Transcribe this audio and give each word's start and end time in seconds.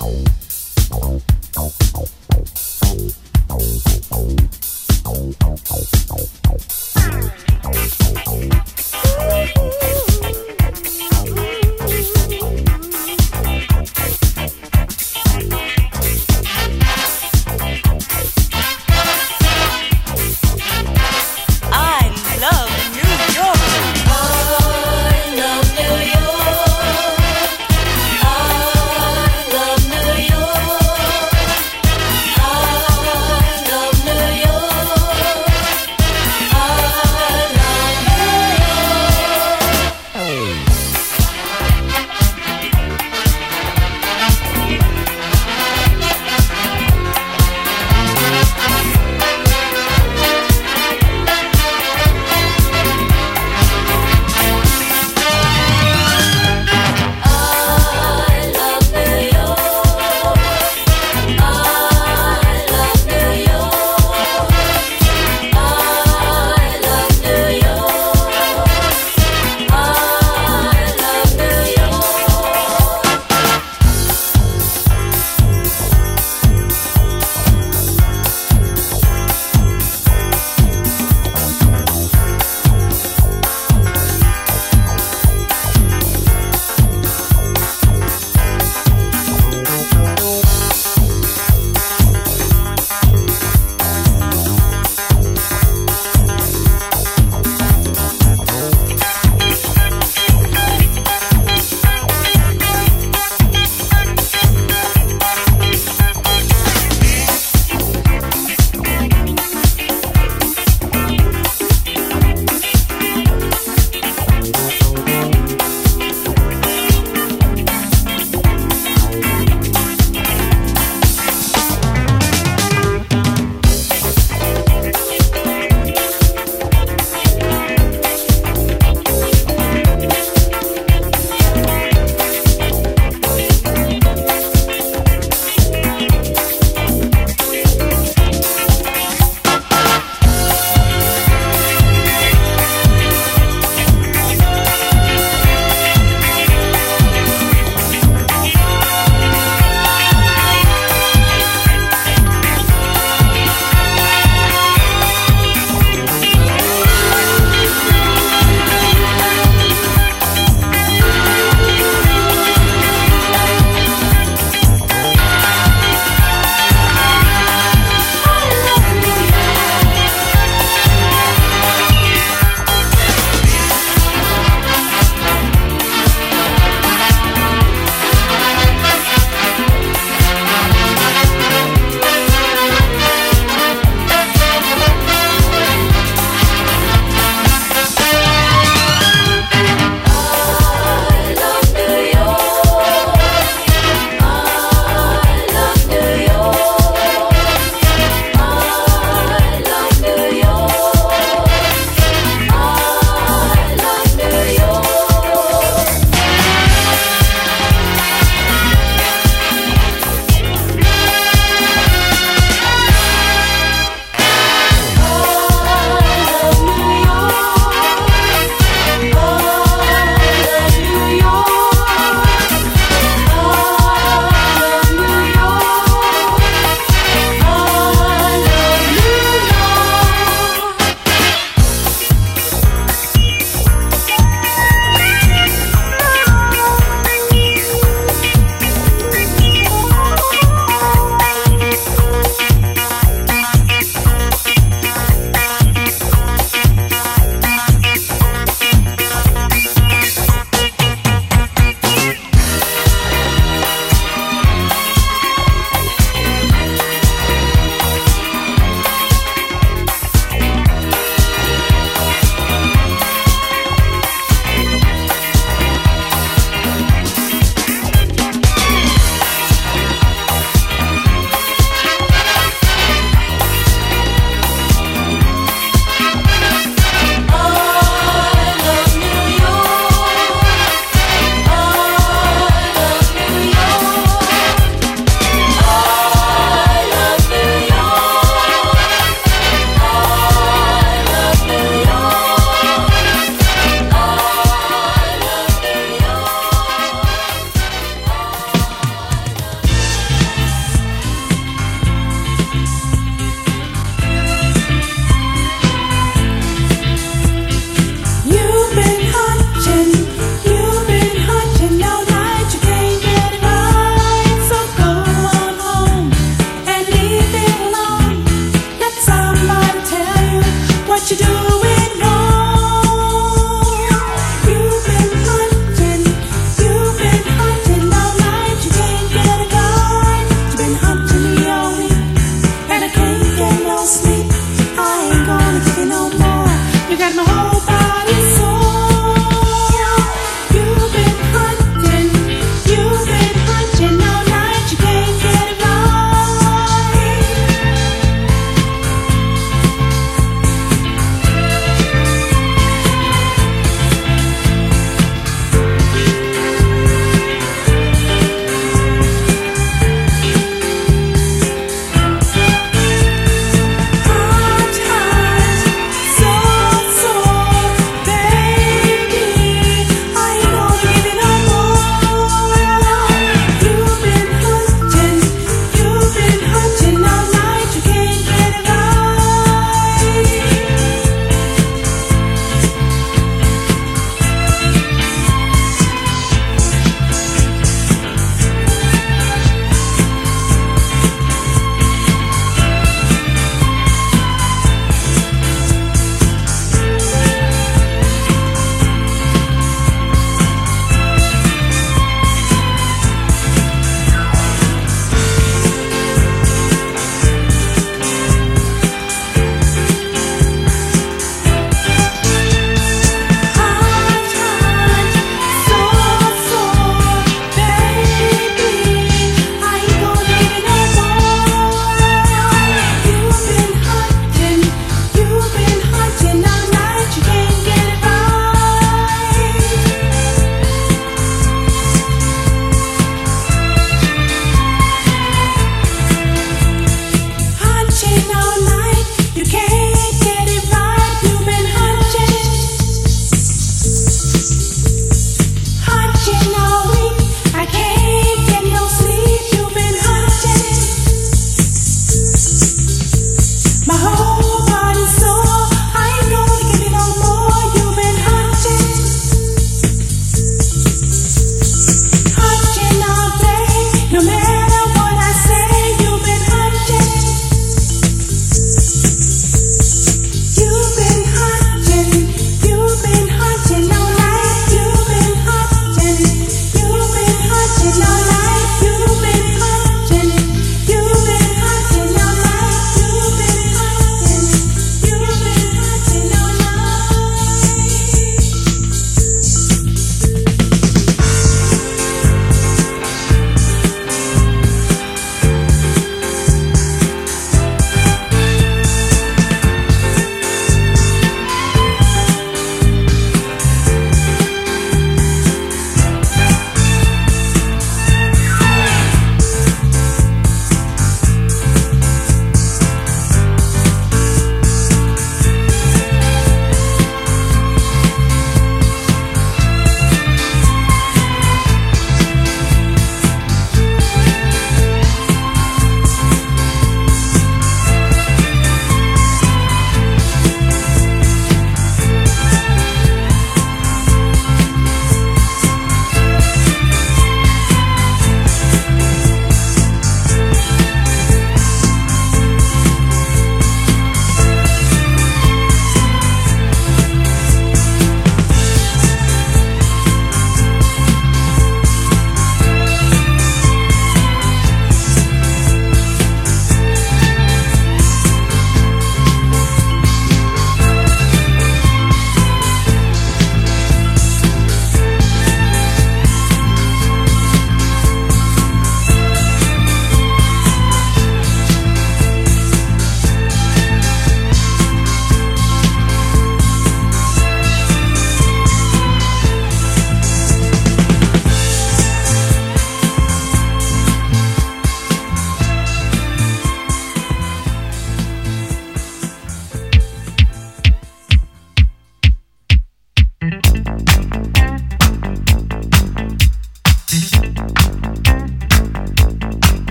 I 0.00 0.49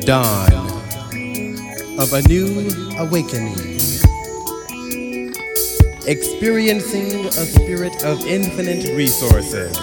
dawn 0.00 0.52
of 1.98 2.12
a 2.12 2.22
new 2.28 2.70
awakening. 2.98 3.56
Experiencing 6.06 7.26
a 7.26 7.44
spirit 7.44 8.04
of 8.04 8.24
infinite 8.26 8.96
resources. 8.96 9.76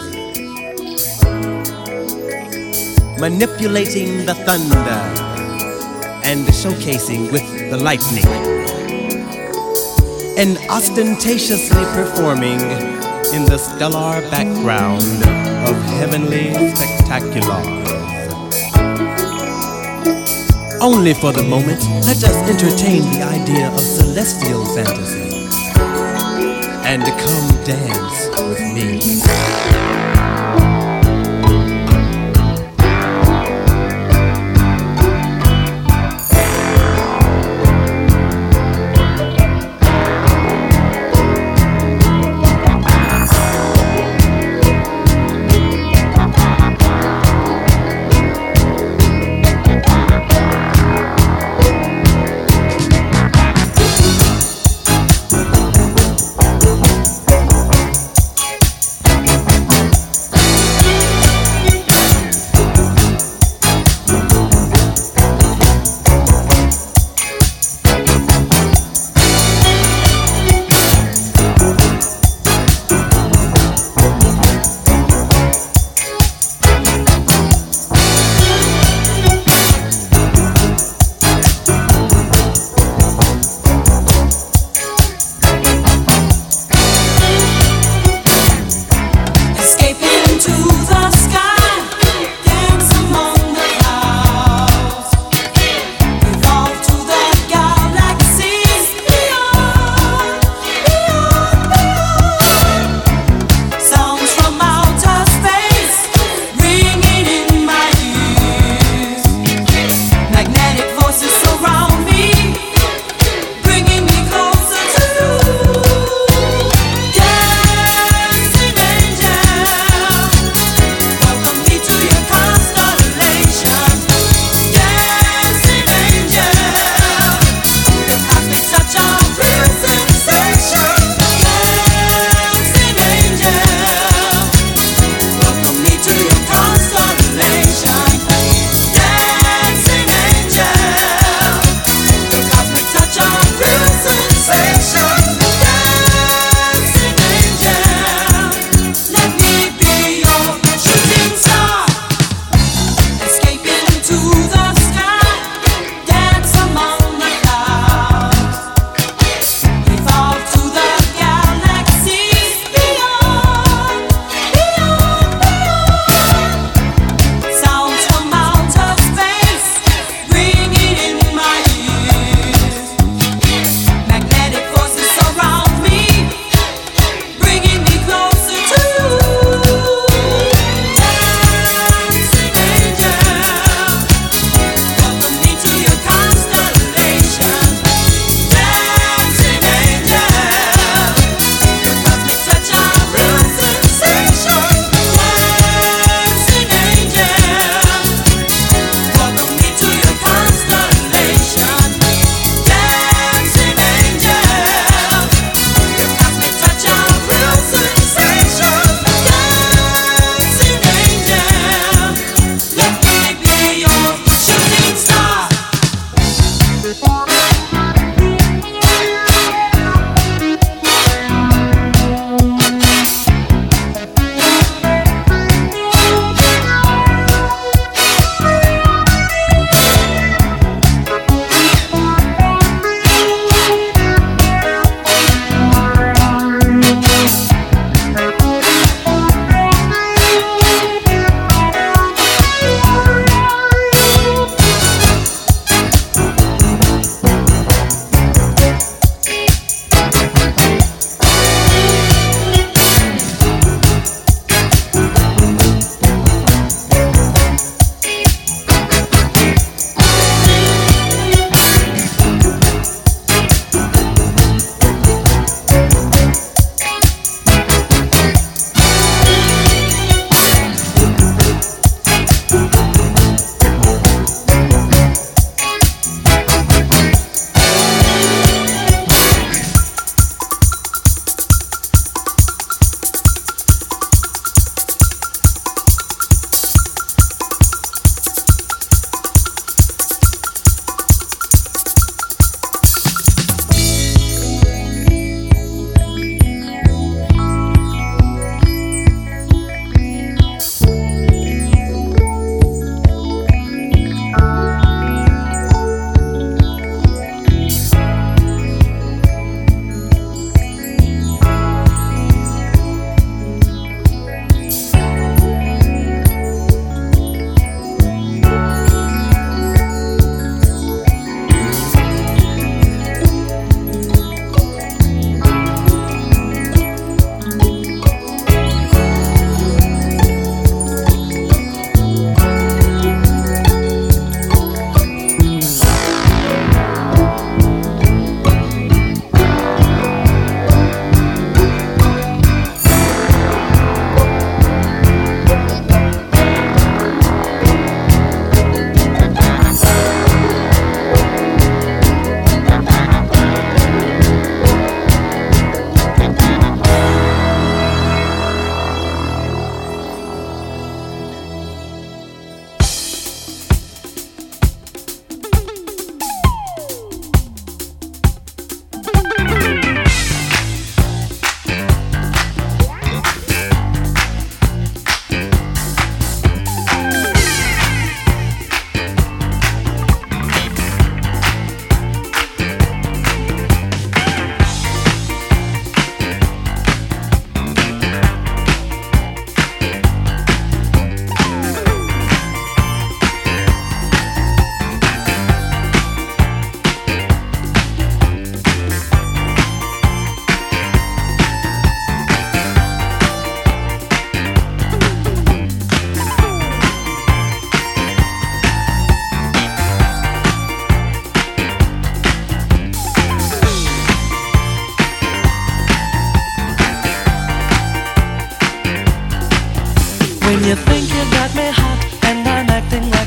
Manipulating 3.20 4.26
the 4.26 4.36
thunder 4.46 5.02
and 6.24 6.46
showcasing 6.48 7.32
with 7.32 7.46
the 7.70 7.78
lightning. 7.78 8.26
And 10.38 10.58
ostentatiously 10.70 11.84
performing 11.94 12.62
in 13.34 13.46
the 13.46 13.58
stellar 13.58 14.22
background 14.30 15.04
of 15.68 15.76
heavenly 15.98 16.54
spectaculars. 16.74 17.93
Only 20.84 21.14
for 21.14 21.32
the 21.32 21.44
moment, 21.44 21.82
let 22.04 22.22
us 22.26 22.36
entertain 22.50 23.04
the 23.14 23.24
idea 23.24 23.72
of 23.72 23.80
celestial 23.80 24.66
fantasy 24.76 25.32
and 26.84 27.04
come 27.04 27.64
dance 27.64 28.28
with 28.38 28.60
me. 28.74 29.73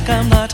Like 0.08 0.18
I'm 0.20 0.45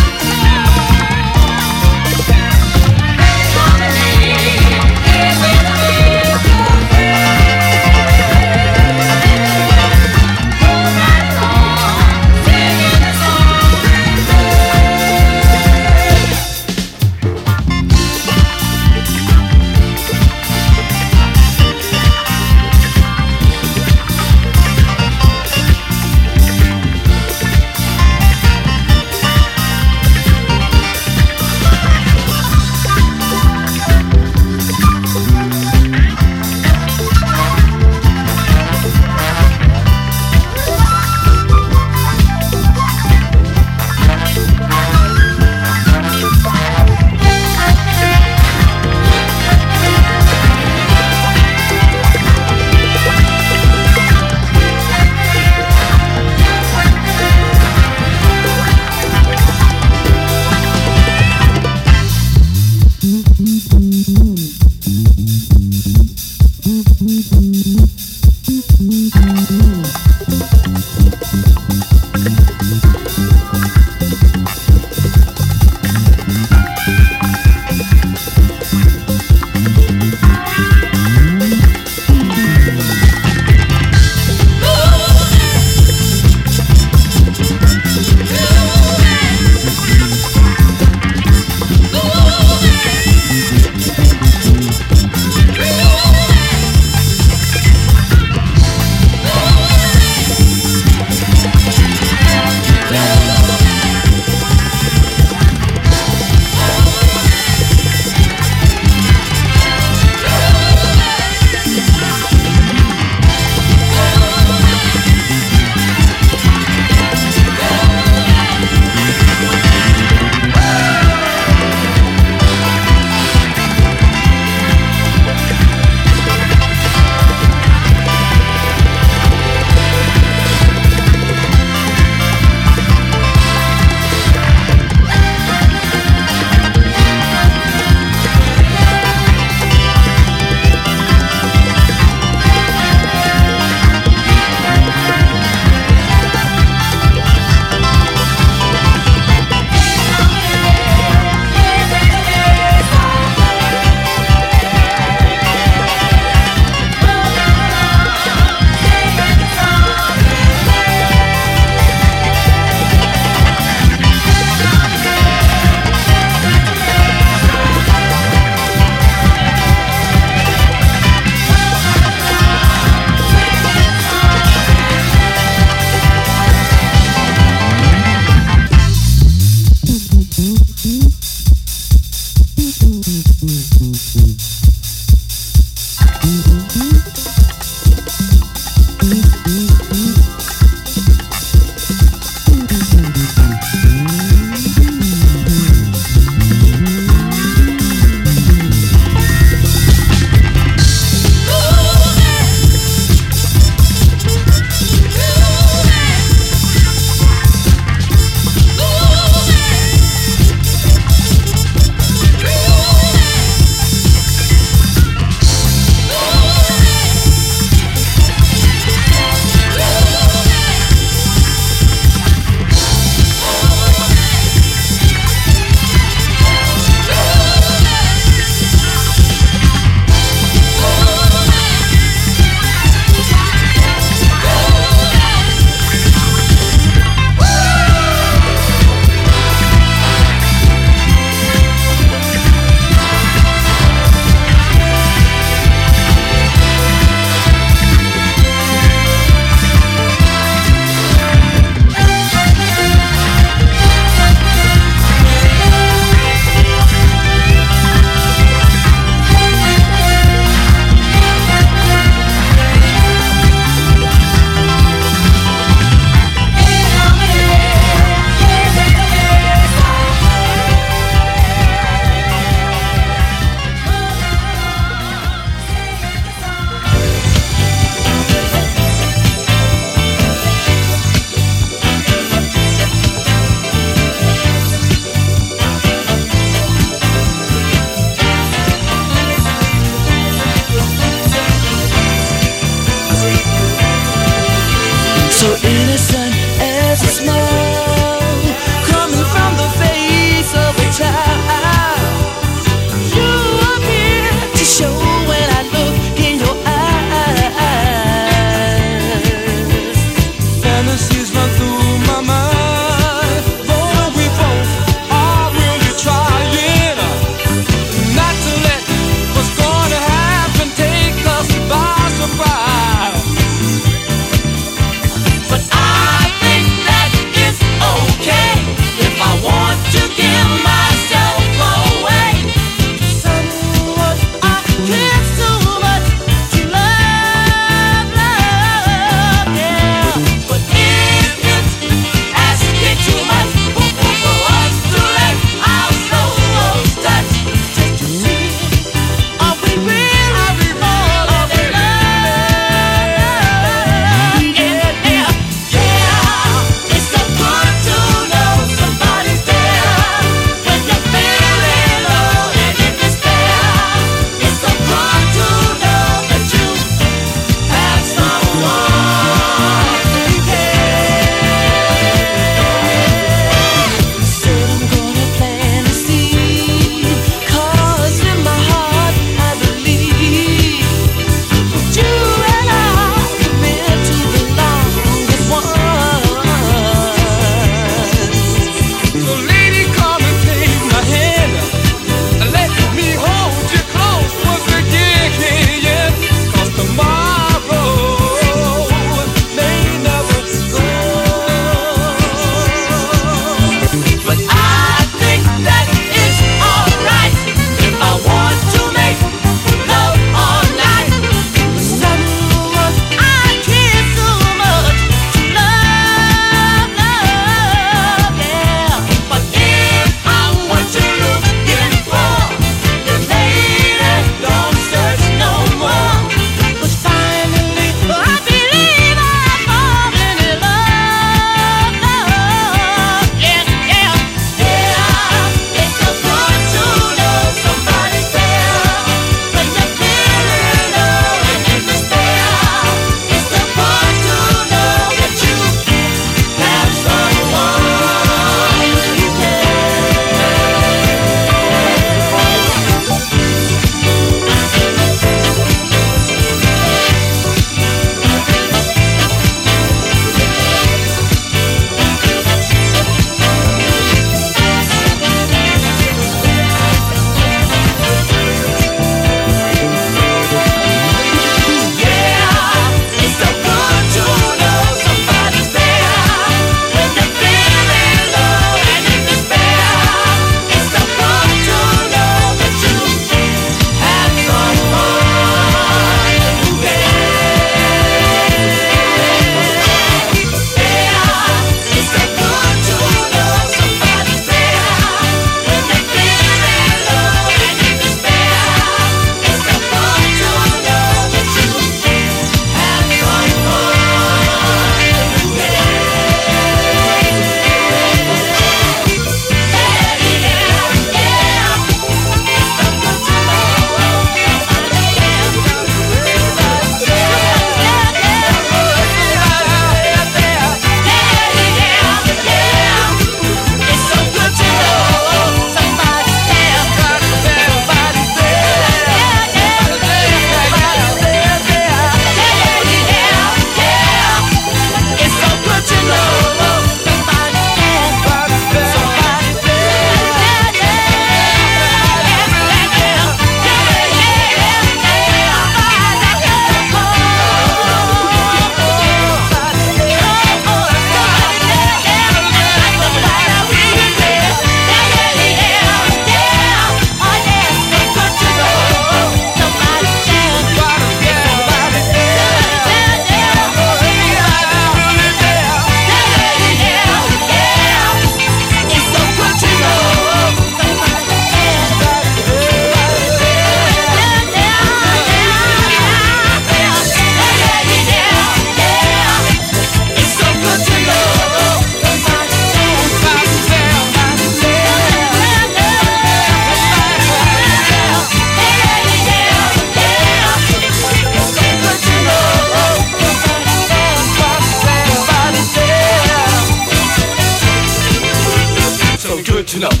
you 599.73 599.79
know. 599.79 600.00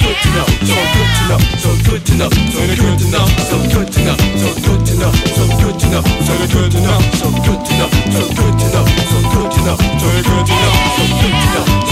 good 0.00 0.16
to 0.22 0.28
know, 0.32 0.46
so 0.64 0.76
good 0.94 1.10
to 1.16 1.24
know, 1.28 1.38
so 1.58 1.70
good 1.90 2.06
to 2.06 2.14
know, 2.16 2.30
so 2.30 2.60
good 2.76 2.98
to 2.98 3.06
know, 3.10 3.26
so 3.36 3.58
good 3.72 3.92
to 3.92 4.00
know, 4.04 4.16
so 4.38 4.54
good 4.62 4.86
to 4.86 4.94
know, 4.96 5.12
so 5.12 5.44
good 5.58 5.80
to 5.80 5.86
know, 5.90 6.02
so 6.02 6.40
good 6.40 6.70
to 6.70 6.80
know, 6.80 7.02
so 7.12 7.30
good 7.30 7.60
to 7.60 7.72
know, 7.76 7.88
so 8.10 8.24
good 8.32 8.56
to 8.58 8.68
know, 8.72 8.84
so 9.02 9.18
good 9.32 9.50
to 9.52 9.60
know, 9.62 9.76
so 10.00 10.22
good 10.22 10.46
to 10.46 10.54
know, 10.54 10.74
so 10.96 11.04
good 11.20 11.36
to 11.36 11.48
know, 11.52 11.91